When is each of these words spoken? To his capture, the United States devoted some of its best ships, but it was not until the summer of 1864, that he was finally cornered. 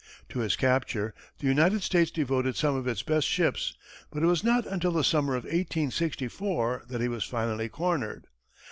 To 0.29 0.39
his 0.39 0.55
capture, 0.55 1.13
the 1.37 1.45
United 1.45 1.83
States 1.83 2.09
devoted 2.09 2.55
some 2.55 2.75
of 2.75 2.87
its 2.87 3.03
best 3.03 3.27
ships, 3.27 3.75
but 4.09 4.23
it 4.23 4.25
was 4.25 4.43
not 4.43 4.65
until 4.65 4.91
the 4.93 5.03
summer 5.03 5.35
of 5.35 5.43
1864, 5.43 6.85
that 6.89 7.01
he 7.01 7.07
was 7.07 7.23
finally 7.23 7.69
cornered. 7.69 8.25